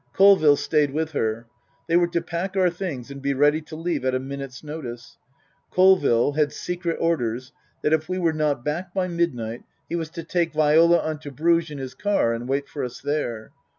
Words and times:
Colville 0.13 0.55
stayed 0.55 0.89
with 0.89 1.11
her. 1.11 1.45
They 1.85 1.95
were 1.95 2.07
to 2.07 2.21
pack 2.23 2.57
our 2.57 2.71
things 2.71 3.11
and 3.11 3.21
be 3.21 3.35
ready 3.35 3.61
to 3.61 3.75
leave 3.75 4.03
at 4.03 4.15
a 4.15 4.19
minute's 4.19 4.63
notice. 4.63 5.19
Colville 5.69 6.31
had 6.31 6.51
secret 6.51 6.97
orders 6.99 7.51
that, 7.83 7.93
if 7.93 8.09
we 8.09 8.17
were 8.17 8.33
not 8.33 8.65
back 8.65 8.95
by 8.95 9.07
midnight, 9.07 9.61
he 9.87 9.95
was 9.95 10.09
to 10.17 10.23
take 10.23 10.53
Viola 10.53 10.97
on 10.97 11.19
to 11.19 11.29
Bruges 11.31 11.69
in 11.69 11.77
his 11.77 11.93
car, 11.93 12.33
and 12.33 12.49
wait 12.49 12.67
for 12.67 12.83
us 12.83 12.99
there. 12.99 13.51